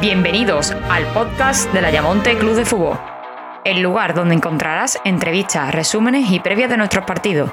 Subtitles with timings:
[0.00, 2.98] Bienvenidos al podcast de la Yamonte Club de Fútbol,
[3.66, 7.50] el lugar donde encontrarás entrevistas, resúmenes y previas de nuestros partidos.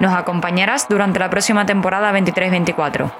[0.00, 3.12] Nos acompañarás durante la próxima temporada 23-24.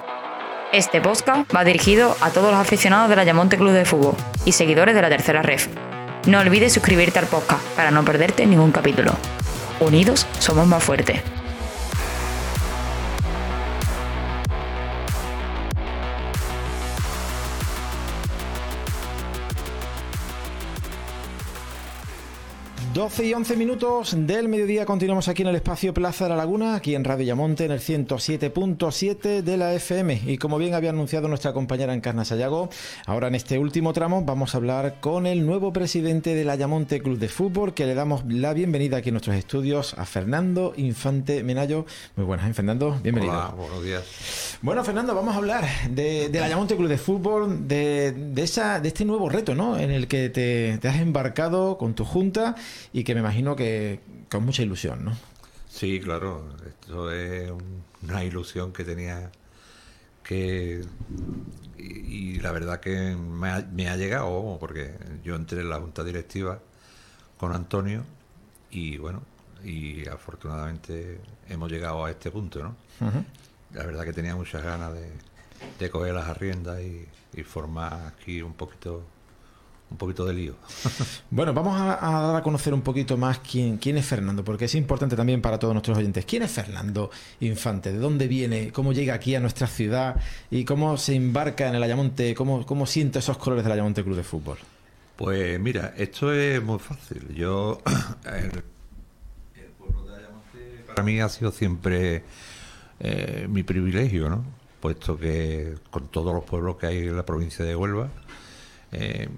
[0.72, 4.14] Este podcast va dirigido a todos los aficionados de la Yamonte Club de Fútbol
[4.46, 5.68] y seguidores de la tercera ref.
[6.26, 9.12] No olvides suscribirte al podcast para no perderte ningún capítulo.
[9.80, 11.20] Unidos somos más fuertes.
[22.92, 26.74] 12 y 11 minutos del mediodía continuamos aquí en el espacio Plaza de la Laguna,
[26.74, 30.22] aquí en Radio Yamonte, en el 107.7 de la FM.
[30.26, 32.68] Y como bien había anunciado nuestra compañera Encarna Sayago,
[33.06, 37.00] ahora en este último tramo vamos a hablar con el nuevo presidente de la Yamonte
[37.00, 41.44] Club de Fútbol, que le damos la bienvenida aquí en nuestros estudios a Fernando Infante
[41.44, 41.86] Menayo.
[42.16, 42.98] Muy buenas, ¿eh, Fernando?
[43.00, 43.32] Bienvenido.
[43.34, 44.58] Hola, buenos días.
[44.62, 49.04] Bueno, Fernando, vamos a hablar de, la Yamonte Club de Fútbol, de, esa, de este
[49.04, 49.78] nuevo reto, ¿no?
[49.78, 52.56] En el que te, te has embarcado con tu junta
[52.92, 54.00] y que me imagino que
[54.30, 55.16] con mucha ilusión, ¿no?
[55.68, 57.50] Sí, claro, esto es
[58.02, 59.30] una ilusión que tenía
[60.22, 60.82] que
[61.78, 66.60] y, la verdad que me ha, llegado porque yo entré en la junta directiva
[67.38, 68.04] con Antonio
[68.70, 69.22] y bueno
[69.64, 72.76] y afortunadamente hemos llegado a este punto, ¿no?
[73.74, 75.10] La verdad que tenía muchas ganas de,
[75.78, 79.04] de coger las arriendas y, y formar aquí un poquito
[79.90, 80.54] un poquito de lío.
[81.30, 84.74] bueno, vamos a, dar a conocer un poquito más quién, quién es Fernando, porque es
[84.74, 86.24] importante también para todos nuestros oyentes.
[86.24, 87.10] ¿Quién es Fernando
[87.40, 87.92] Infante?
[87.92, 88.70] ¿De dónde viene?
[88.72, 90.16] ¿Cómo llega aquí a nuestra ciudad?
[90.50, 92.34] ¿Y cómo se embarca en el Ayamonte?
[92.34, 94.58] ¿Cómo, cómo siente esos colores del Ayamonte Club de Fútbol?
[95.16, 97.34] Pues mira, esto es muy fácil.
[97.34, 97.82] Yo,
[98.24, 98.62] el,
[99.78, 102.22] pueblo de Ayamonte para mí ha sido siempre
[103.00, 104.44] eh, mi privilegio, ¿no?
[104.80, 108.08] Puesto que con todos los pueblos que hay en la provincia de Huelva,
[108.92, 109.28] eh,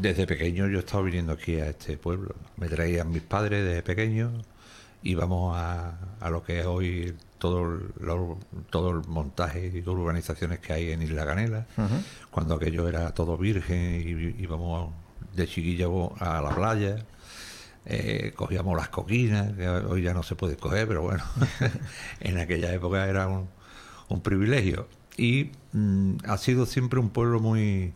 [0.00, 2.34] desde pequeño yo he estado viniendo aquí a este pueblo.
[2.56, 4.32] Me traían mis padres desde pequeño.
[5.02, 7.14] Íbamos a, a lo que es hoy
[7.44, 7.78] todo,
[8.70, 11.66] todo el montaje y urbanizaciones que hay en Isla Canela.
[12.30, 14.92] Cuando aquello era todo virgen y íbamos
[15.34, 16.96] de chiquillo a la playa.
[17.84, 21.22] Eh, cogíamos las coquinas, que hoy ya no se puede coger, pero bueno,
[22.20, 23.46] en aquella época era un,
[24.08, 24.88] un privilegio.
[25.18, 27.92] Y mm, ha sido siempre un pueblo muy,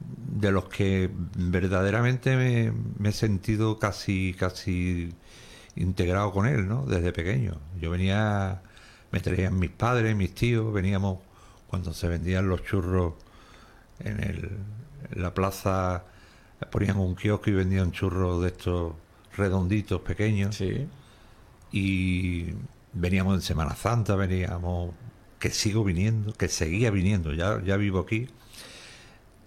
[0.00, 2.36] de los que verdaderamente
[2.98, 5.12] me, he sentido casi, casi
[5.76, 6.86] integrado con él, ¿no?
[6.86, 7.58] Desde pequeño.
[7.80, 8.62] Yo venía,
[9.10, 11.18] me traían mis padres, mis tíos, veníamos
[11.66, 13.14] cuando se vendían los churros
[14.00, 14.50] en, el,
[15.12, 16.04] la plaza,
[16.70, 18.94] ponían un kiosco y vendían churros de estos
[19.36, 20.56] redonditos, pequeños.
[20.56, 20.88] Sí.
[21.72, 22.54] Y
[22.92, 24.94] veníamos en Semana Santa, veníamos,
[25.38, 28.28] que sigo viniendo, que seguía viniendo, ya, ya vivo aquí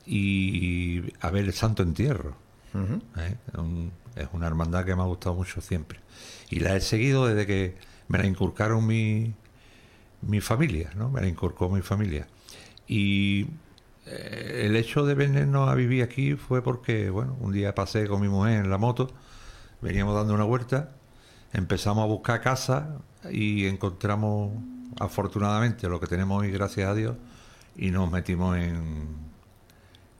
[0.05, 2.35] y a ver el Santo Entierro.
[3.17, 3.37] ¿eh?
[4.15, 5.99] es una hermandad que me ha gustado mucho siempre.
[6.49, 7.77] Y la he seguido desde que
[8.07, 9.33] me la inculcaron mi,
[10.21, 11.09] mi familia, ¿no?
[11.09, 12.27] Me la inculcó mi familia.
[12.87, 13.47] Y
[14.05, 18.21] eh, el hecho de venirnos a vivir aquí fue porque, bueno, un día pasé con
[18.21, 19.11] mi mujer en la moto,
[19.81, 20.91] veníamos dando una vuelta,
[21.53, 22.97] empezamos a buscar casa
[23.31, 24.51] y encontramos
[24.99, 27.15] afortunadamente lo que tenemos hoy, gracias a Dios,
[27.75, 29.32] y nos metimos en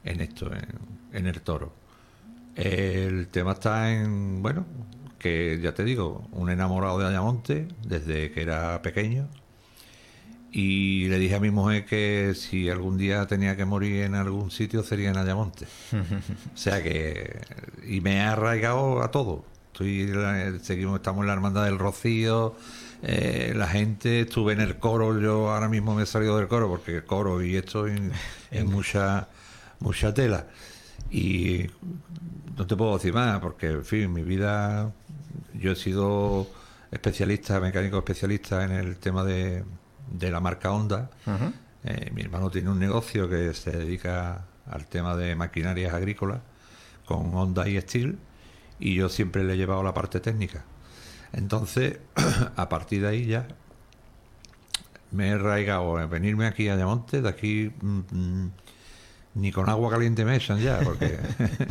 [0.04, 0.50] en esto,
[1.12, 1.72] en, el toro.
[2.54, 4.66] El tema está en, bueno,
[5.18, 9.28] que ya te digo, un enamorado de Ayamonte desde que era pequeño.
[10.52, 14.52] Y le dije a mi mujer que si algún día tenía que morir en algún
[14.52, 15.66] sitio sería en Ayamonte.
[15.92, 17.40] o sea que.
[17.88, 19.44] Y me ha arraigado a todo.
[19.72, 20.12] Estoy,
[20.62, 22.54] seguimos, estamos en la Hermandad del Rocío,
[23.02, 26.68] eh, la gente, estuve en el coro, yo ahora mismo me he salido del coro
[26.68, 29.28] porque el coro y esto es mucha
[29.84, 30.46] mucha tela.
[31.10, 31.66] Y
[32.56, 34.92] no te puedo decir más, porque, en fin, mi vida,
[35.52, 36.48] yo he sido
[36.90, 39.64] especialista, mecánico especialista en el tema de,
[40.10, 41.10] de la marca Honda.
[41.84, 46.40] Eh, mi hermano tiene un negocio que se dedica al tema de maquinarias agrícolas
[47.04, 48.18] con Honda y Steel
[48.78, 50.64] y yo siempre le he llevado la parte técnica.
[51.32, 51.98] Entonces,
[52.56, 53.46] a partir de ahí ya
[55.10, 58.52] me he arraigado en venirme aquí a Ayamonte, de aquí mm, mm,
[59.34, 61.18] ni con agua caliente me echan ya, porque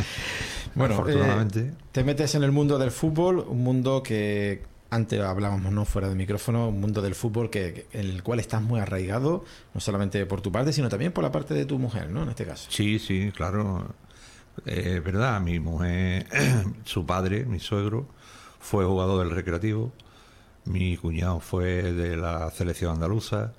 [0.75, 1.60] bueno, afortunadamente.
[1.60, 6.07] Eh, te metes en el mundo del fútbol, un mundo que antes hablábamos no fuera
[6.07, 9.44] de micrófono, un mundo del fútbol que, en el cual estás muy arraigado,
[9.74, 12.24] no solamente por tu parte, sino también por la parte de tu mujer, ¿no?
[12.24, 12.69] En este caso.
[12.69, 13.95] Sí, sí, claro.
[14.65, 16.27] Es verdad, mi mujer,
[16.86, 18.07] su padre, mi suegro,
[18.60, 19.92] fue jugador del recreativo,
[20.65, 23.54] mi cuñado fue de la selección andaluza,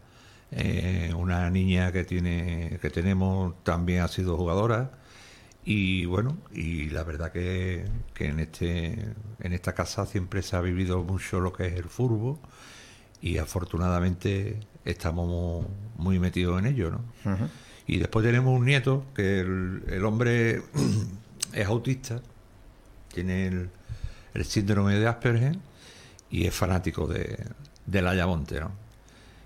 [0.57, 4.93] Eh, una niña que tiene que tenemos también ha sido jugadora
[5.65, 10.61] y bueno y la verdad que, que en este en esta casa siempre se ha
[10.61, 12.39] vivido mucho lo que es el fútbol
[13.21, 15.67] y afortunadamente estamos
[15.97, 17.01] muy metidos en ello, ¿no?
[17.87, 20.63] Y después tenemos un nieto que el, hombre
[21.55, 22.21] es autista,
[23.13, 23.47] tiene
[24.35, 25.57] el, síndrome de Asperger
[26.31, 27.39] y es fanático de,
[27.87, 28.73] la Ayamonte, ¿no?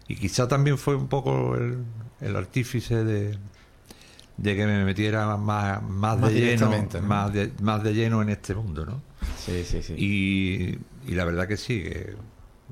[0.09, 3.39] Y quizá también fue un poco el, artífice de,
[4.39, 6.73] de que me metiera más, más, de lleno
[7.03, 9.03] más, de, más de lleno en este mundo, ¿no?
[9.37, 9.95] Sí, sí, sí.
[9.97, 12.17] Y, y la verdad que sí, que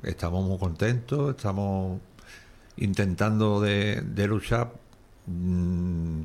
[0.03, 1.99] estamos muy contentos, estamos
[2.77, 4.73] intentando de, luchar
[5.27, 6.21] mm,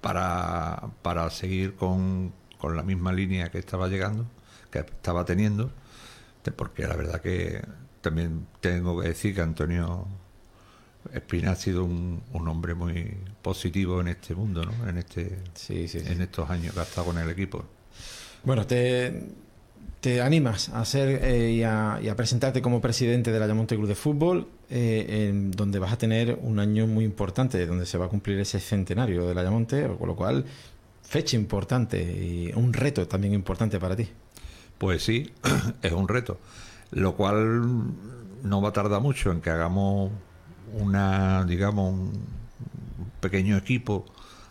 [0.00, 4.26] para, para seguir con, con, la misma línea que estaba llegando,
[4.70, 5.72] que estaba teniendo,
[6.56, 7.62] porque la verdad que
[8.00, 10.06] también tengo que decir que Antonio
[11.12, 14.88] Espina ha sido un, un hombre muy positivo en este mundo, ¿no?
[14.88, 15.38] En este
[15.68, 17.64] en estos años que ha estado con el equipo.
[18.44, 19.28] Bueno, te,
[20.00, 23.94] te animas a ser eh, y, a, presentarte como presidente de la Ayamonte Club de
[23.94, 28.08] Fútbol, eh, en donde vas a tener un año muy importante, donde se va a
[28.08, 30.44] cumplir ese centenario de la Ayamonte, con lo cual,
[31.02, 34.08] fecha importante y un reto también importante para ti.
[34.78, 35.30] Pues sí,
[35.82, 36.38] es un reto,
[36.90, 37.62] lo cual
[38.42, 40.10] no va a tardar mucho en que hagamos
[40.72, 42.12] una, digamos, un
[43.20, 44.06] pequeño equipo,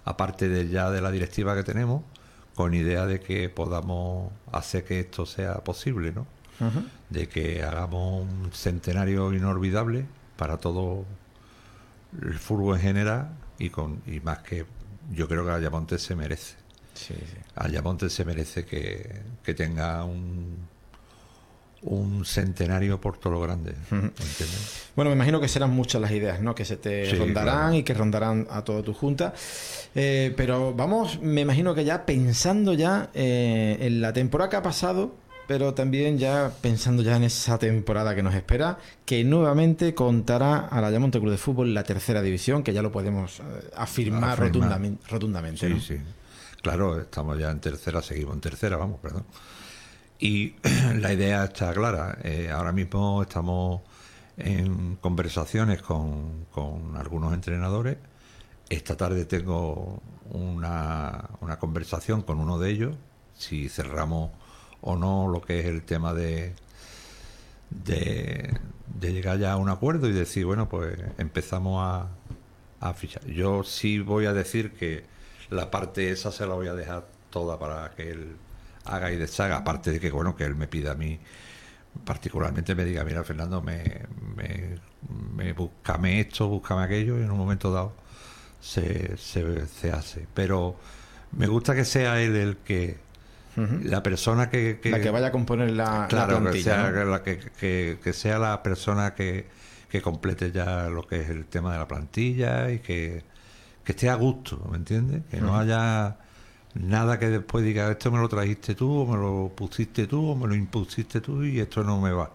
[0.05, 2.03] aparte de ya de la directiva que tenemos,
[2.55, 6.27] con idea de que podamos hacer que esto sea posible, ¿no?
[7.09, 10.05] De que hagamos un centenario inolvidable
[10.37, 11.05] para todo
[12.21, 14.65] el fútbol en general y con y más que
[15.11, 16.55] yo creo que Ayamonte se merece.
[16.93, 17.37] Sí, sí.
[17.55, 20.67] Ayamonte se merece que, que tenga un
[21.83, 23.73] un centenario por todo lo grande.
[24.95, 26.53] Bueno, me imagino que serán muchas las ideas, ¿no?
[26.53, 29.33] Que se te rondarán y que rondarán a toda tu junta.
[29.95, 34.61] Eh, pero vamos, me imagino que ya pensando ya eh, en la temporada que ha
[34.61, 35.15] pasado,
[35.47, 40.81] pero también ya pensando ya en esa temporada que nos espera, que nuevamente contará a
[40.81, 43.43] la Yamonte Club de Fútbol la tercera división, que ya lo podemos eh,
[43.75, 45.03] afirmar, rotundamente.
[45.09, 45.97] rotundamente sí, sí.
[46.61, 49.25] Claro, estamos ya en tercera, seguimos en tercera, vamos, perdón.
[50.21, 50.53] Y
[50.99, 52.19] la idea está clara.
[52.23, 53.81] Eh, ahora mismo estamos
[54.37, 56.45] en conversaciones con,
[56.95, 57.97] algunos entrenadores.
[58.69, 62.95] Esta tarde tengo una, una, conversación con uno de ellos,
[63.33, 64.31] si cerramos
[64.81, 66.53] o no lo que es el tema de,
[67.69, 68.53] de,
[69.01, 72.07] llegar ya a un acuerdo y decir, bueno, pues empezamos a,
[72.79, 73.25] a fichar.
[73.25, 75.03] Yo sí voy a decir que
[75.49, 78.37] la parte esa se la voy a dejar toda para que él
[78.85, 81.19] haga y deshaga, aparte de que, bueno, que él me pida a mí,
[82.05, 83.83] particularmente me diga, mira, Fernando, me,
[84.35, 84.77] me,
[85.35, 87.93] me búscame esto, búscame aquello, y en un momento dado
[88.59, 90.27] se, se, hace.
[90.33, 90.75] Pero
[91.31, 92.99] me gusta que sea él el que,
[93.55, 98.13] la persona que, La que vaya a componer la, claro, que, sea, la que, que,
[98.13, 99.47] sea la persona que,
[99.89, 103.23] que complete ya lo que es el tema de la plantilla y que,
[103.83, 105.23] que esté a gusto, ¿me entiendes?
[105.29, 106.17] Que no haya
[106.75, 110.35] Nada que después diga, esto me lo trajiste tú, o me lo pusiste tú, o
[110.35, 112.31] me lo impusiste tú, y esto no me va.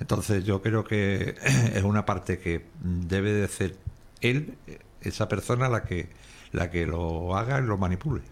[0.00, 1.36] Entonces yo creo que
[1.74, 3.76] es una parte que debe de ser
[4.20, 4.54] él,
[5.00, 6.08] esa persona, la que,
[6.52, 8.22] la que lo haga y lo manipule.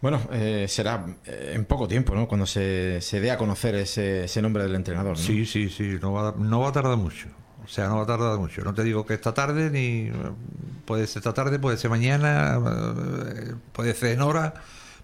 [0.00, 2.28] Bueno, eh, será eh, en poco tiempo, ¿no?
[2.28, 5.16] Cuando se, se dé a conocer ese, ese nombre del entrenador.
[5.16, 5.22] ¿no?
[5.22, 7.28] Sí, sí, sí, no va, no va a tardar mucho.
[7.68, 8.62] O sea, no va a tardar mucho.
[8.62, 10.10] No te digo que esta tarde, ni
[10.86, 12.58] puede ser esta tarde, puede ser mañana,
[13.28, 14.54] eh, puede ser en hora,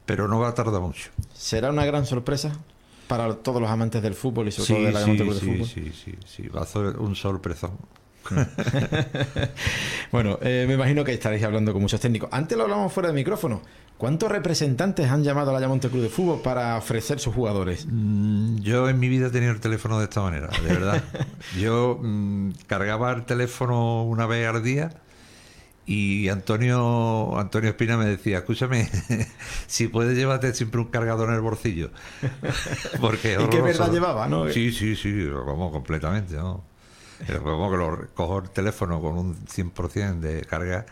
[0.07, 1.11] pero no va a tardar mucho.
[1.35, 2.57] ¿Será una gran sorpresa
[3.07, 5.67] para todos los amantes del fútbol y sobre todo de la sí, de fútbol?
[5.67, 7.73] Sí, sí, sí, va a ser un sorpresón.
[10.13, 12.29] bueno, eh, me imagino que estaréis hablando con muchos técnicos.
[12.33, 13.63] Antes lo hablamos fuera de micrófono.
[13.97, 17.87] ¿Cuántos representantes han llamado a la Yamonte Club de Fútbol para ofrecer sus jugadores?
[17.89, 21.03] Mm, yo en mi vida he tenido el teléfono de esta manera, de verdad.
[21.61, 24.91] yo mm, cargaba el teléfono una vez al día
[25.87, 28.89] y Antonio Antonio Espina me decía, escúchame,
[29.67, 31.91] si puedes llévate siempre un cargador en el bolsillo.
[33.01, 34.49] Porque ¿Y qué verdad llevaba, no?
[34.51, 36.65] Sí, sí, sí, vamos completamente, ¿no?
[37.43, 40.87] Como que lo cojo el teléfono con un 100% de carga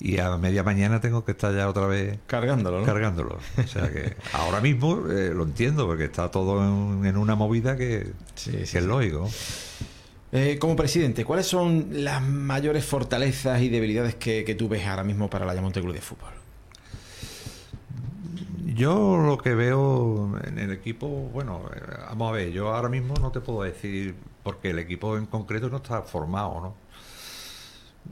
[0.00, 2.84] y a media mañana tengo que estar ya otra vez cargándolo.
[2.84, 3.38] Cargándolo.
[3.56, 6.62] O sea que ahora mismo eh, lo entiendo porque está todo
[7.04, 8.12] en, una movida que,
[8.46, 9.28] es lógico.
[10.30, 15.28] Eh, como presidente, ¿cuáles son las mayores fortalezas y debilidades que, tú ves ahora mismo
[15.30, 16.30] para la Yamonte Club de Fútbol?
[18.66, 21.80] Yo lo que veo en el equipo, bueno, eh,
[22.10, 25.68] vamos a ver, yo ahora mismo no te puedo decir porque el equipo en concreto
[25.68, 26.88] no está formado, ¿no?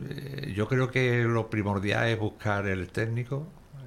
[0.09, 3.47] eh, yo creo que lo primordial es buscar el técnico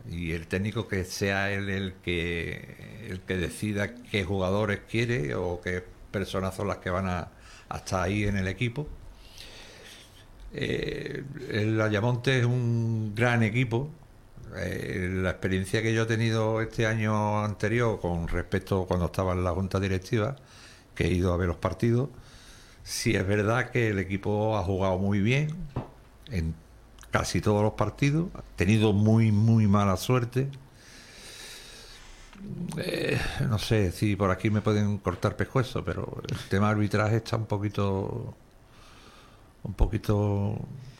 [0.09, 5.61] y el técnico que sea él el que el que decida qué jugadores quiere o
[5.61, 7.29] qué personas son las que van a,
[7.75, 8.87] estar ahí en el equipo.
[10.53, 13.89] Eh, el Ayamonte es un gran equipo.
[14.57, 19.33] Eh, la experiencia que yo he tenido este año anterior con respecto a cuando estaba
[19.33, 20.35] en la junta directiva,
[20.95, 22.09] que he ido a ver los partidos,
[22.83, 25.49] sí es verdad que el equipo ha jugado muy bien
[26.31, 26.55] en
[27.11, 30.49] casi todos los partidos, ha tenido muy, muy mala suerte.
[32.77, 33.19] Eh,
[33.49, 37.45] no sé si por aquí me pueden cortar pescuezo, pero el tema arbitraje está un
[37.45, 38.33] poquito
[39.63, 40.57] un poquito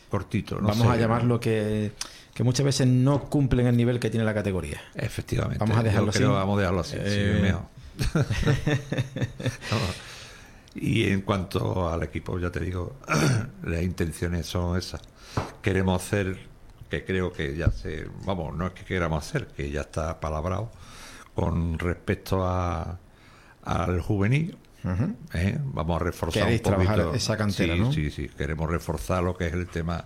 [0.10, 0.60] cortito.
[0.62, 1.94] Vamos a llamarlo que,
[2.34, 4.82] que muchas veces no cumplen el nivel que tiene la categoría.
[4.96, 5.60] Efectivamente.
[5.60, 6.24] Vamos a dejarlo así.
[6.24, 6.98] Vamos a dejarlo así.
[7.00, 7.56] Eh,
[10.76, 12.96] y en cuanto al equipo, ya te digo,
[13.64, 15.02] las intenciones son esas.
[15.62, 16.48] Queremos hacer,
[16.90, 20.72] que creo que ya se, vamos, no es que queramos hacer, que ya está palabrado
[21.34, 23.00] con respecto a,
[23.64, 24.58] al juvenil.
[25.34, 25.58] ¿eh?
[25.64, 29.54] Vamos a reforzar un poquito esa cantera, sí, sí, sí, queremos reforzar lo que es
[29.54, 30.04] el tema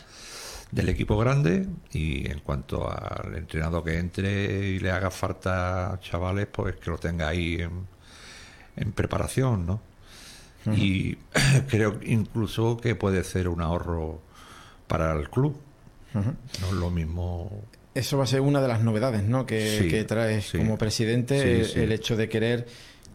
[0.72, 6.48] del equipo grande y en cuanto al entrenador que entre y le haga falta chavales,
[6.48, 7.88] pues que lo tenga ahí en,
[8.76, 9.93] en preparación, ¿no?
[10.72, 11.18] Y
[11.68, 14.22] creo incluso que puede ser un ahorro
[14.88, 15.56] para el club.
[16.14, 17.64] No es lo mismo.
[17.96, 19.46] Eso va a ser una de las novedades ¿no?
[19.46, 22.68] que, traes como presidente, el, hecho de querer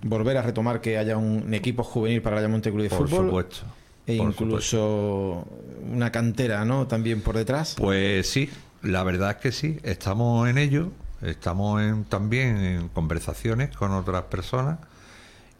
[0.02, 3.26] volver a retomar que haya un equipo juvenil para el Ayamonte Club de por Fútbol.
[3.26, 3.66] Supuesto.
[4.06, 5.46] E incluso
[5.92, 6.86] una cantera, ¿no?
[6.86, 7.74] También por detrás.
[7.76, 8.48] Pues sí,
[8.82, 14.22] la verdad es que sí, estamos en ello, estamos en, también en conversaciones con otras
[14.24, 14.78] personas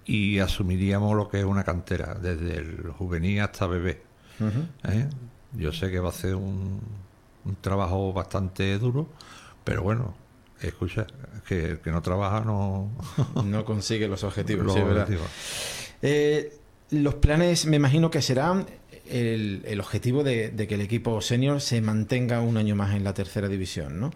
[0.09, 4.01] y asumiríamos lo que es una cantera, desde el juvenil hasta bebé.
[4.85, 5.07] ¿eh?
[5.53, 6.81] Yo sé que va a ser un,
[7.45, 9.11] un, trabajo bastante duro,
[9.65, 10.17] pero bueno,
[10.63, 11.07] escucha,
[11.47, 12.91] que el que no trabaja no...
[13.45, 14.65] no consigue los objetivos.
[14.65, 15.27] los, objetivos.
[16.01, 16.57] Eh,
[16.91, 18.65] los planes me imagino que serán
[19.11, 23.05] el, el objetivo de, de, que el equipo senior se mantenga un año más en
[23.05, 24.11] la tercera división, ¿no?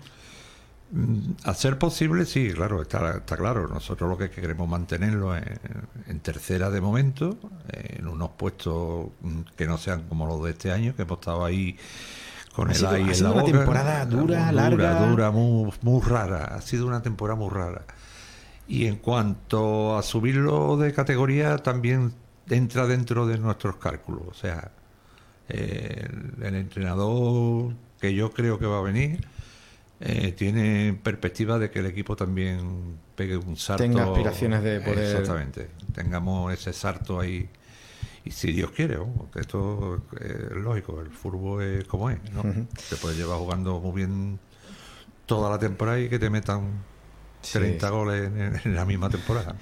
[0.92, 3.66] Mm, a ser posible, sí, claro, está, está claro.
[3.66, 5.58] Nosotros lo que queremos mantenerlo en,
[6.06, 7.38] en, tercera de momento,
[7.72, 11.46] en unos puestos mm, que no sean como los de este año, que hemos estado
[11.46, 11.78] ahí
[12.54, 15.06] con el aire ha sido una temporada dura, larga.
[15.06, 16.44] Dura, muy, muy rara.
[16.56, 17.86] Ha sido una temporada muy rara.
[18.68, 22.12] Y en cuanto a subirlo de categoría, también
[22.50, 24.24] entra dentro de nuestros cálculos.
[24.28, 24.72] O sea,
[25.48, 29.26] el, el entrenador que yo creo que va a venir
[30.04, 33.84] eh, tiene perspectiva de que el equipo también pegue un salto.
[33.84, 35.04] Tenga aspiraciones de poder.
[35.04, 35.68] Exactamente.
[35.94, 37.48] Tengamos ese salto ahí.
[38.24, 38.98] Y si Dios quiere,
[39.36, 42.42] esto es lógico, el fútbol es como es, ¿no?
[42.42, 44.38] Te puedes llevar jugando muy bien
[45.26, 46.82] toda la temporada y que te metan
[47.50, 48.30] 30 goles
[48.64, 49.56] en, la misma temporada.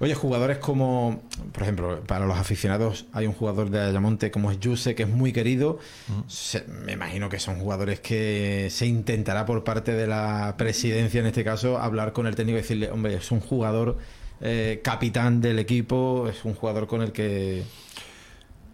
[0.00, 1.22] Oye, jugadores como,
[1.52, 5.08] por ejemplo, para los aficionados hay un jugador de Ayamonte como es Yuse, que es
[5.08, 5.78] muy querido.
[6.84, 11.44] me imagino que son jugadores que se intentará por parte de la presidencia, en este
[11.44, 13.98] caso, hablar con el técnico y decirle, hombre, es un jugador
[14.40, 17.62] eh, capitán del equipo, es un jugador con el que...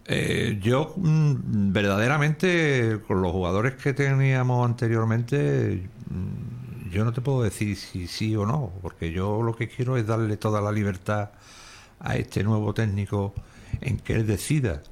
[0.07, 6.60] Eh, yo mm, verdaderamente con los jugadores que teníamos anteriormente mm,
[6.91, 10.05] yo no te puedo decir si sí o no, porque yo lo que quiero es
[10.05, 11.31] darle toda la libertad
[11.99, 13.33] a este nuevo técnico
[13.79, 14.83] en que él decida.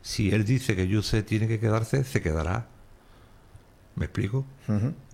[0.00, 2.68] Si él dice que Yuse tiene que quedarse, se quedará.
[3.96, 4.46] ¿Me explico?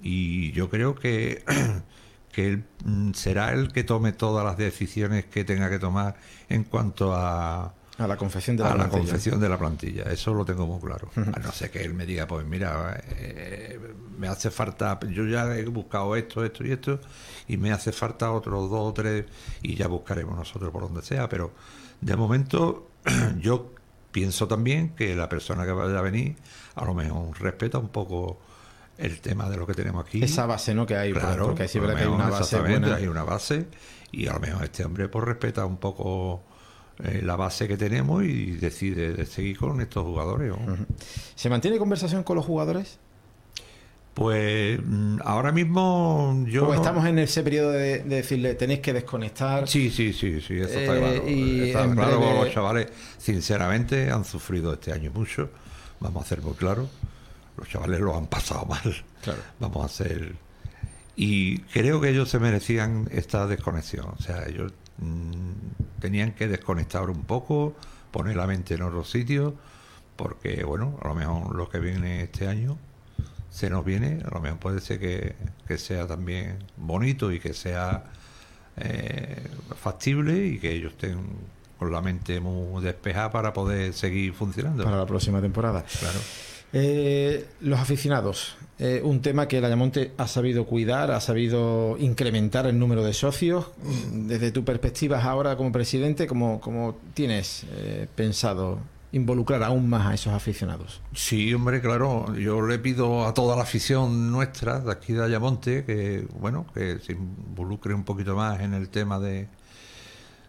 [0.03, 1.43] Y yo creo que,
[2.33, 6.17] que él mm, será el que tome todas las decisiones que tenga que tomar
[6.51, 8.97] en cuanto a, a la confección de la, a plantilla.
[8.97, 11.11] la confección de la plantilla, eso lo tengo muy claro.
[11.17, 13.79] A no ser que él me diga, pues mira, eh,
[14.19, 17.01] me hace falta, yo ya he buscado esto, esto y esto,
[17.47, 19.27] y me hace falta otros dos o tres,
[19.63, 21.53] y ya buscaremos nosotros por donde sea, pero
[22.01, 22.89] de momento
[23.39, 23.73] yo
[24.11, 26.37] pienso también que la persona que vaya a venir,
[26.75, 28.41] a lo mejor respeta un poco
[28.99, 30.23] el tema de lo que tenemos aquí.
[30.23, 30.87] Esa base, ¿no?
[30.87, 32.97] Que hay, claro, porque sí, que hay una base buena.
[32.97, 33.67] Hay una base,
[34.11, 36.43] y a lo mejor este hombre pues respeta un poco
[37.03, 40.53] eh, la base que tenemos y decide seguir con estos jugadores.
[41.35, 42.99] ¿Se mantiene conversación con los jugadores?
[44.15, 46.73] Pues mm, ahora mismo yo.
[46.73, 49.67] estamos en ese periodo de, decirle tenéis que desconectar.
[49.67, 51.29] Sí, sí, sí, sí, eso está eh, claro.
[51.29, 52.87] Y claro, los chavales,
[53.19, 55.51] sinceramente, han sufrido este año mucho.
[55.99, 56.89] Vamos a hacer muy claro.
[57.57, 59.05] Los chavales lo han pasado mal.
[59.59, 60.37] Vamos a hacer.
[61.17, 64.07] Y creo que ellos se merecían esta desconexión.
[64.17, 67.75] O sea, ellos Mm, tenían que desconectar un poco,
[68.11, 69.55] poner la mente en otro sitio,
[70.17, 72.77] porque bueno, a lo mejor lo que viene este año
[73.49, 75.35] se nos viene, a lo mejor puede ser que,
[75.67, 78.05] que sea también bonito y que sea
[78.77, 79.49] eh,
[79.81, 81.21] factible y que ellos estén
[81.79, 84.85] con la mente muy despejada para poder seguir funcionando.
[84.85, 85.87] Para la próxima temporada.
[86.01, 86.19] Claro.
[86.77, 92.67] Eh, los aficionados, eh, un tema que el Ayamonte ha sabido cuidar, ha sabido incrementar
[92.67, 93.67] el número de socios.
[94.13, 98.81] Desde tu perspectiva ahora como presidente, ¿cómo, cómo tienes eh, pensado
[99.13, 101.01] involucrar aún más a esos aficionados?
[101.15, 102.35] Sí, hombre, claro.
[102.37, 106.99] Yo le pido a toda la afición nuestra de aquí de Ayamonte que, bueno, que
[106.99, 109.47] se involucre un poquito más en el tema de,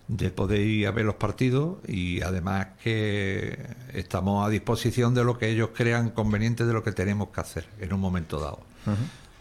[0.07, 3.57] de poder ir a ver los partidos y además que
[3.93, 7.67] estamos a disposición de lo que ellos crean conveniente de lo que tenemos que hacer
[7.79, 8.59] en un momento dado.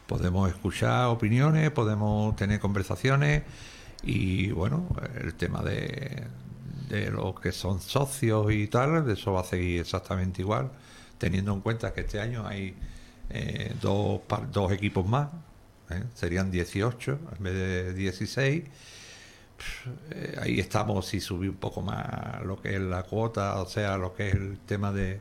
[0.06, 3.42] Podemos escuchar opiniones, podemos tener conversaciones
[4.02, 4.88] y bueno,
[5.20, 6.24] el tema de,
[6.88, 10.70] de los que son socios y tal, eso va a seguir exactamente igual,
[11.18, 12.74] teniendo en cuenta que este año hay
[13.30, 15.28] eh, dos, dos equipos más,
[15.90, 16.02] ¿eh?
[16.14, 18.64] serían 18 en vez de 16
[20.10, 23.96] eh, ahí estamos y subí un poco más lo que es la cuota, o sea,
[23.96, 25.20] lo que es el tema de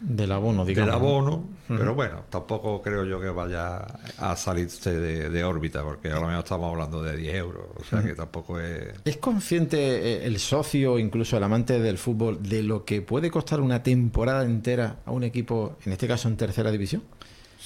[0.00, 0.92] del abono, digamos.
[0.92, 3.86] Del abono, pero bueno, tampoco creo yo que vaya
[4.18, 8.02] a salirse de, órbita, porque a lo mejor estamos hablando de 10 euros, o sea
[8.02, 8.92] que tampoco es...
[9.04, 13.60] ¿Es consciente eh, el socio, incluso el amante del fútbol, de lo que puede costar
[13.60, 17.02] una temporada entera a un equipo, en este caso en tercera división?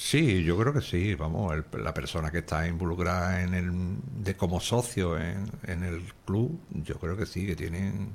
[0.01, 1.17] Sí, yo creo que sí.
[1.17, 6.57] Vamos, la persona que está involucrada en el, de como socio en, en, el club,
[6.71, 8.15] yo creo que sí, que tienen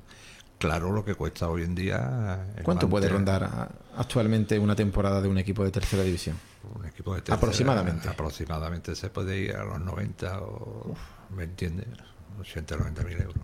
[0.57, 2.47] claro lo que cuesta hoy en día.
[2.63, 6.37] ¿Cuánto puede rondar actualmente una temporada de un equipo de tercera división?
[6.73, 8.07] Un equipo de tercera, aproximadamente.
[8.07, 10.95] Aproximadamente se puede ir a los 90 o,
[11.35, 11.87] ¿me entiendes?
[12.39, 13.43] 80 o 90 mil euros.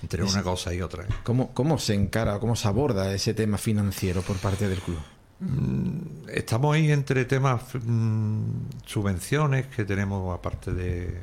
[0.00, 1.04] Entre una cosa y otra.
[1.04, 1.08] ¿eh?
[1.24, 4.98] ¿Cómo, ¿Cómo se encara, cómo se aborda ese tema financiero por parte del club?
[5.40, 8.42] Mm, estamos ahí entre temas, mm,
[8.84, 11.18] subvenciones que tenemos aparte de,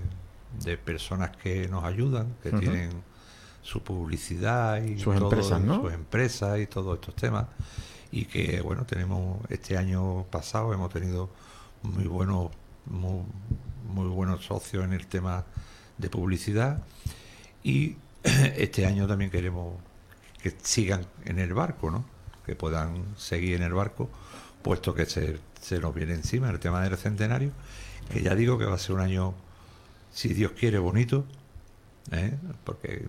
[0.63, 2.89] de, personas que nos ayudan, que tienen
[3.61, 5.81] su publicidad y sus empresas, ¿no?
[5.81, 7.45] sus empresas y todos estos temas.
[8.11, 11.29] Y que, bueno, tenemos este año pasado hemos tenido
[11.83, 12.49] muy buenos,
[12.85, 13.21] muy,
[13.93, 15.45] muy buenos socios en el tema
[15.97, 16.81] de publicidad.
[17.63, 19.75] Y este año también queremos
[20.41, 22.16] que sigan en el barco, ¿no?
[22.47, 24.09] Que puedan seguir en el barco,
[24.63, 27.51] puesto que se, se nos viene encima el tema del centenario,
[28.11, 29.33] que ya digo que va a ser un año,
[30.13, 31.25] si Dios quiere, bonito,
[32.11, 32.33] ¿eh?
[32.63, 33.05] porque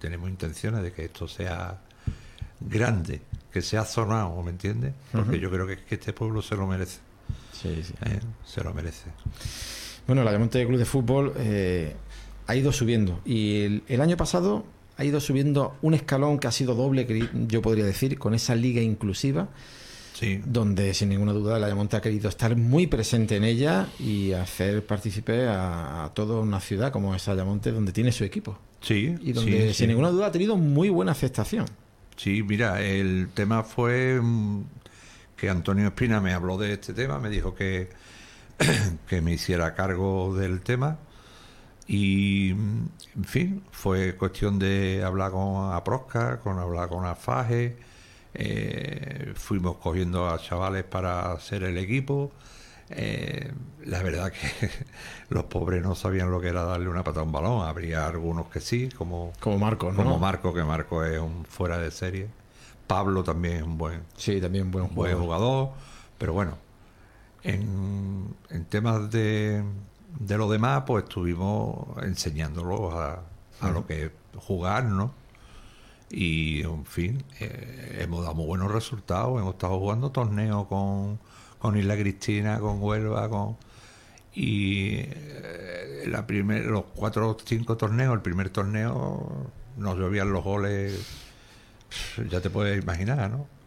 [0.00, 1.78] tenemos intenciones de que esto sea
[2.58, 3.22] grande,
[3.52, 4.92] que sea zonado, ¿me entiendes?
[5.12, 6.98] Porque yo creo que, este pueblo se lo merece.
[7.52, 7.94] Sí, sí.
[8.06, 8.18] ¿Eh?
[8.44, 9.08] Se lo merece.
[10.08, 11.94] Bueno, la Ayamonte Club de Fútbol eh,
[12.48, 14.64] ha ido subiendo y el año pasado
[15.00, 17.06] ha ido subiendo un escalón que ha sido doble,
[17.48, 19.48] yo podría decir, con esa liga inclusiva.
[20.12, 20.38] Sí.
[20.44, 24.84] donde sin ninguna duda la Ayamonte ha querido estar muy presente en ella y hacer
[24.84, 28.58] partícipe a, toda una ciudad como es Ayamonte, donde tiene su equipo.
[28.82, 29.14] Sí.
[29.22, 31.64] Y donde sin ninguna duda ha tenido muy buena aceptación.
[32.16, 34.64] Sí, mira, el tema fue mm,
[35.38, 37.88] que Antonio Espina me habló de este tema, me dijo que,
[39.08, 40.98] que me hiciera cargo del tema
[41.92, 47.76] y, en fin, fue cuestión de hablar con Aprosca, con hablar con Afaje.
[48.32, 52.30] Eh, fuimos cogiendo a chavales para hacer el equipo.
[52.90, 53.50] Eh,
[53.86, 54.70] la verdad que
[55.30, 57.66] los pobres no sabían lo que era darle una pata a un balón.
[57.66, 59.96] Habría algunos que sí, como, como Marco, ¿no?
[59.96, 62.28] Como Marco, que Marco es un fuera de serie.
[62.86, 65.70] Pablo también es un buen, sí, también un buen, buen jugador.
[66.18, 66.56] Pero bueno,
[67.42, 69.64] en, en temas de,
[70.18, 73.22] de lo demás, pues estuvimos enseñándolos a,
[73.70, 75.12] lo que es jugar, ¿no?
[76.10, 79.38] Y, en fin, eh, hemos dado muy buenos resultados.
[79.38, 81.18] Hemos estado jugando torneos con,
[81.58, 83.56] con Isla Cristina, con Huelva, con...
[84.32, 90.42] Y eh, la primer, los cuatro o cinco torneos, el primer torneo nos llovían los
[90.42, 90.98] goles,
[92.30, 93.59] ya te puedes imaginar, ¿no?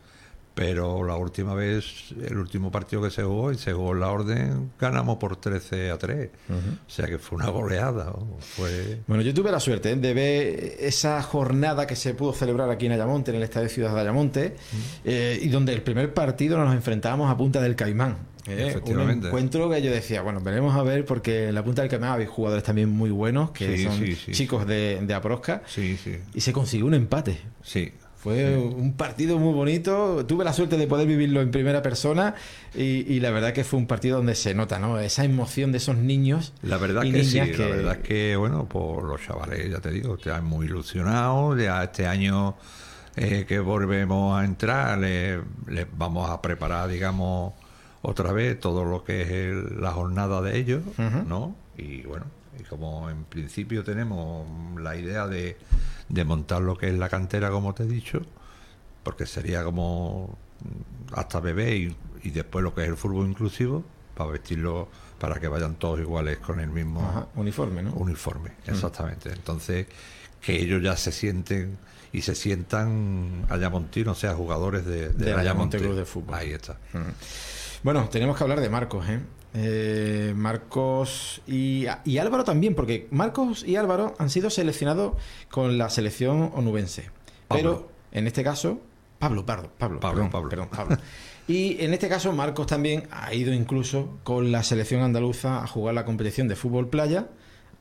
[0.54, 4.12] Pero la última vez, el último partido que se jugó y se jugó en la
[4.12, 6.30] orden, ganamos por 13 a 3.
[6.88, 8.14] O sea que fue una goleada.
[8.40, 9.00] Fue...
[9.08, 9.96] Bueno, yo tuve la suerte ¿eh?
[9.96, 13.96] de ver esa jornada que se pudo celebrar aquí en Ayamonte, en el Estadio Ciudad
[13.96, 14.56] de Ayamonte,
[15.04, 18.18] eh, y donde el primer partido nos enfrentábamos a Punta del Caimán.
[18.48, 18.80] ¿eh?
[18.86, 22.12] Un encuentro que yo decía, bueno, veremos a ver, porque en la Punta del Caimán
[22.12, 24.00] habéis jugadores también muy buenos, que son
[24.32, 27.40] chicos de, de Aprosca, y se consiguió un empate.
[27.64, 27.92] Sí,
[28.24, 30.26] fue un partido muy bonito.
[30.26, 32.36] Tuve la suerte de poder vivirlo en primera persona
[32.74, 34.98] y, la verdad que fue un partido donde se nota, ¿no?
[34.98, 36.54] Esa emoción de esos niños.
[36.62, 40.16] La verdad que sí, la verdad es que, bueno, por los chavales, ya te digo,
[40.16, 41.62] están muy ilusionados.
[41.62, 42.56] Ya este año
[43.18, 45.42] eh, que volvemos a entrar, les
[45.98, 47.52] vamos a preparar, digamos,
[48.04, 50.82] otra vez todo lo que es la jornada de ellos,
[51.28, 51.58] ¿no?
[51.78, 52.24] Y bueno,
[52.60, 54.48] y como en principio tenemos
[54.80, 55.58] la idea de,
[56.10, 58.22] de montar lo que es la cantera, como te he dicho,
[59.04, 60.38] porque sería como
[61.14, 63.84] hasta bebé y, y después lo que es el fútbol inclusivo,
[64.16, 64.88] para vestirlo
[65.20, 67.94] para que vayan todos iguales con el mismo uniforme, ¿no?
[67.94, 69.32] Uniforme, exactamente.
[69.32, 69.88] Entonces,
[70.42, 71.78] que ellos ya se sienten
[72.12, 76.36] y se sientan Ayamontinos, o sea, jugadores de, de, Ayamonte Club de Fútbol.
[76.36, 76.78] Ahí está.
[77.84, 79.20] Bueno, tenemos que hablar de Marcos, ¿eh?
[79.54, 85.14] Eh Marcos y, y, Álvaro también, porque Marcos y Álvaro han sido seleccionados
[85.50, 87.10] con la selección onubense.
[87.50, 88.80] Pero en este caso,
[89.20, 90.50] Pablo, Pablo, Pablo, Pablo, Pablo.
[90.50, 90.98] Perdón, Pablo.
[91.48, 95.94] Y en este caso, Marcos también ha ido incluso con la selección andaluza a jugar
[95.94, 97.28] la competición de fútbol playa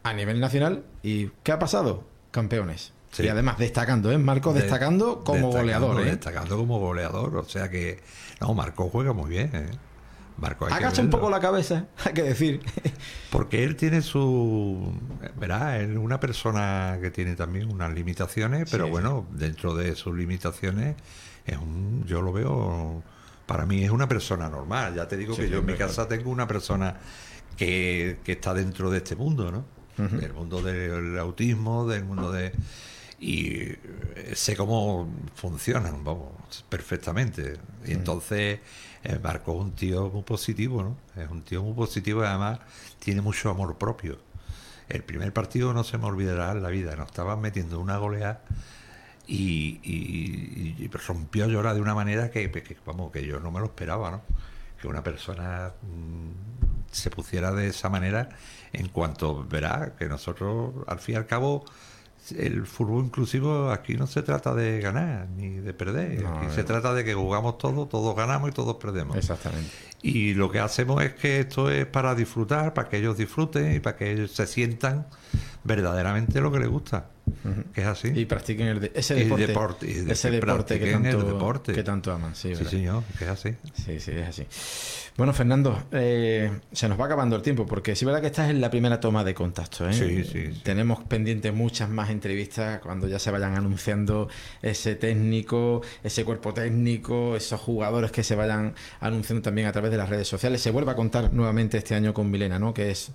[0.02, 0.84] a nivel nacional.
[1.02, 2.04] ¿Y qué ha pasado?
[2.32, 2.92] Campeones.
[3.18, 4.18] Y además destacando, ¿eh?
[4.18, 6.00] Marcos destacando como goleador.
[6.00, 6.12] ¿eh?
[6.12, 7.36] Destacando como goleador.
[7.36, 8.00] O sea que,
[8.40, 9.50] no, Marcos juega muy bien.
[9.52, 9.66] ¿eh?
[10.36, 12.60] Marcos Agacha un poco la cabeza, hay que decir.
[13.30, 14.92] Porque él tiene su.
[15.38, 20.96] Verá, es una persona que tiene también unas limitaciones, pero bueno, dentro de sus limitaciones,
[21.46, 23.02] es un, yo lo veo
[23.46, 24.94] para mí es una persona normal.
[24.94, 26.96] Ya te digo que yo en mi casa tengo una persona
[27.56, 29.66] que, está dentro de este mundo, ¿no?
[29.96, 32.52] Del mundo del autismo, del mundo de...
[33.20, 37.58] Y eh, sé cómo funcionan, vamos, perfectamente.
[37.86, 38.60] Y entonces
[39.22, 40.96] Marco un tío muy positivo, ¿no?
[41.20, 42.60] Es un tío muy positivo y además
[42.98, 44.18] tiene mucho amor propio.
[44.88, 46.94] El primer partido no se me olvidará en la vida.
[46.96, 48.42] Nos estaban metiendo una goleada
[49.26, 52.50] y, rompió a llorar de una manera que,
[52.84, 54.22] vamos, que yo no me lo esperaba, ¿no?
[54.80, 58.28] Que una persona mm, se pusiera de esa manera
[58.72, 61.64] en cuanto verá que nosotros, al fin y al cabo,
[62.36, 66.94] el fútbol inclusivo aquí no se trata de ganar ni de perder, aquí se trata
[66.94, 69.16] de que jugamos todos, todos ganamos y todos perdemos.
[69.16, 69.70] Exactamente.
[70.02, 73.80] Y lo que hacemos es que esto es para disfrutar, para que ellos disfruten y
[73.80, 75.06] para que ellos se sientan
[75.64, 77.06] verdaderamente lo que les gusta.
[77.72, 78.08] Que es así.
[78.08, 82.34] Y practiquen el ese deporte, ese deporte que tanto, que tanto aman.
[82.34, 83.50] Sí, sí señor, que es así.
[83.74, 84.46] Sí, sí, es así.
[85.14, 88.56] Bueno, Fernando, eh, se nos va acabando el tiempo, porque sí verdad que esta es
[88.56, 89.86] la primera toma de contacto.
[89.86, 89.92] ¿eh?
[89.92, 94.28] Sí, sí, Tenemos pendientes muchas más entrevistas cuando ya se vayan anunciando
[94.62, 99.98] ese técnico, ese cuerpo técnico, esos jugadores que se vayan anunciando también a través de
[99.98, 100.62] las redes sociales.
[100.62, 102.72] Se vuelve a contar nuevamente este año con Milena, ¿no?
[102.72, 103.12] Que es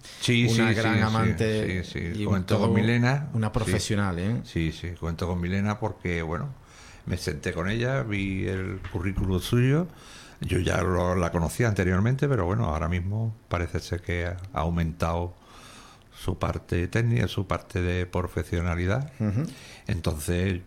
[0.52, 1.84] una gran amante
[2.16, 3.30] y con Milena.
[3.34, 4.42] Una profesional, ¿eh?
[4.44, 6.50] Sí, sí, cuento con Milena porque, bueno,
[7.06, 9.88] me senté con ella, vi el currículum suyo.
[10.42, 15.34] Yo ya la conocía anteriormente, pero bueno, ahora mismo parece ser que ha aumentado
[16.16, 19.12] su parte técnica, su parte de profesionalidad.
[19.88, 20.62] Entonces,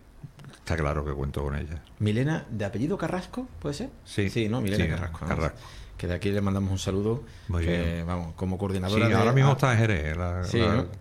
[0.57, 1.83] está claro que cuento con ella.
[2.01, 3.91] Milena, de apellido Carrasco, ¿puede ser?
[4.05, 4.29] Sí.
[4.29, 4.61] Sí, ¿no?
[4.61, 5.27] Milena Carrasco.
[5.27, 5.59] Carrasco
[6.01, 7.25] que de aquí le mandamos un saludo.
[7.49, 8.07] Muy bien.
[8.07, 9.07] Vamos, como coordinadora.
[9.07, 10.17] Sí, ahora mismo está en Jerez.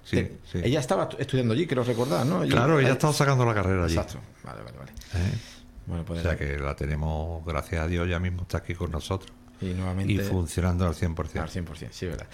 [0.04, 0.28] sí,
[0.62, 2.42] Ella estaba estudiando allí, quiero recordar, ¿no?
[2.42, 3.96] claro, ella estaba sacando la carrera allí.
[3.96, 4.20] Exacto.
[4.44, 4.92] Vale, vale, vale.
[4.92, 5.38] ¿Eh?
[5.86, 8.92] Bueno, pues, o sea que la tenemos, gracias a Dios, ya mismo está aquí con
[8.92, 9.32] nosotros.
[9.62, 10.12] Y nuevamente.
[10.12, 11.40] Y funcionando al 100%.
[11.40, 12.28] Al 100%, sí, verdad.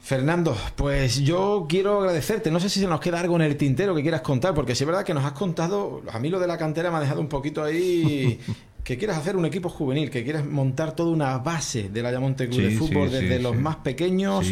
[0.00, 2.50] Fernando, pues yo quiero agradecerte.
[2.50, 4.84] No sé si se nos queda algo en el tintero que quieras contar, porque sí
[4.84, 7.20] es verdad que nos has contado, a mí lo de la cantera me ha dejado
[7.20, 8.40] un poquito ahí
[8.84, 12.48] que quieras hacer un equipo juvenil, que quieras montar toda una base de la Ayamonte
[12.50, 14.46] Club de Fútbol, desde los más pequeños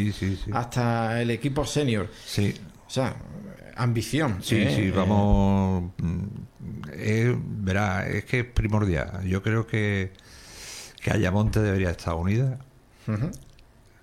[0.52, 2.08] hasta el equipo senior.
[2.24, 2.54] Sí.
[2.86, 3.14] O sea,
[3.76, 4.38] ambición.
[4.42, 4.72] Sí, ¿eh?
[4.74, 5.92] sí, vamos.
[6.94, 9.22] Eh, verá, es que es primordial.
[9.26, 10.12] Yo creo que,
[11.02, 12.58] que Ayamonte debería estar unida.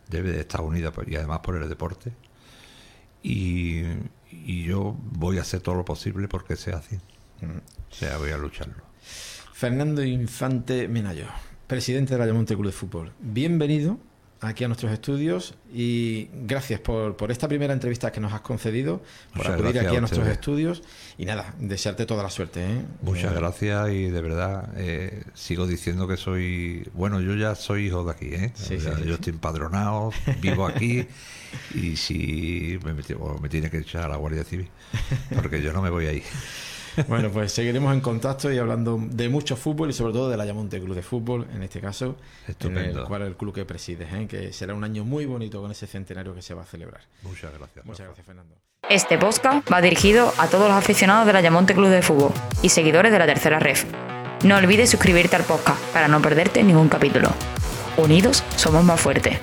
[0.09, 2.11] Debe de estar unida y además por el deporte.
[3.23, 3.81] Y,
[4.31, 6.97] y, yo voy a hacer todo lo posible porque sea así.
[7.41, 8.89] O sea, voy a lucharlo.
[9.59, 11.25] Fernando Infante Menayo,
[11.67, 13.11] presidente de la Ayamonte Club de Fútbol.
[13.19, 13.97] Bienvenido
[14.39, 19.01] aquí a nuestros estudios y gracias por, esta primera entrevista que nos has concedido,
[19.35, 20.81] por acudir aquí a, nuestros estudios
[21.17, 22.63] y nada, desearte toda la suerte.
[22.63, 22.85] ¿eh?
[23.01, 28.05] Muchas gracias y de verdad eh, sigo diciendo que soy, bueno, yo ya soy hijo
[28.05, 28.53] de aquí, ¿eh?
[29.05, 31.05] yo estoy empadronado, vivo aquí
[31.75, 34.69] y si me, me tiene que echar a la Guardia Civil,
[35.35, 36.23] porque yo no me voy ahí.
[37.07, 40.79] Bueno, pues seguiremos en contacto y hablando de mucho fútbol y sobre todo del Ayamonte
[40.79, 42.15] Club de Fútbol, en este caso,
[42.47, 43.01] Estupendo.
[43.01, 44.27] el cual el club que presides, ¿eh?
[44.27, 47.01] que será un año muy bonito con ese centenario que se va a celebrar.
[47.23, 47.85] Muchas gracias.
[47.85, 48.55] Muchas gracias, Fernando.
[48.89, 53.11] Este podcast va dirigido a todos los aficionados del Ayamonte Club de Fútbol y seguidores
[53.11, 53.85] de la tercera ref.
[54.43, 57.29] No olvides suscribirte al podcast para no perderte ningún capítulo.
[57.97, 59.37] Unidos somos más fuertes.